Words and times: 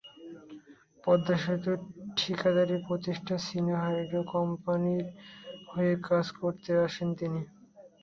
পদ্মা 1.03 1.35
সেতুর 1.43 1.77
ঠিকাদারি 2.17 2.77
প্রতিষ্ঠান 2.87 3.37
সিনো 3.45 3.75
হাইড্রো 3.83 4.21
কোম্পানির 4.33 5.05
হয়ে 5.71 5.93
কাজ 6.07 6.25
করতে 6.39 6.71
আসেন 6.85 7.09
তিনি। 7.19 7.41